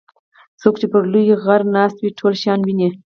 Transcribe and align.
څوک 0.61 0.75
چې 0.81 0.87
پر 0.91 1.03
لوی 1.11 1.31
غره 1.43 1.65
ناست 1.75 1.97
وي 1.99 2.09
ټول 2.19 2.33
شیان 2.41 2.59
ویني. 2.63 2.89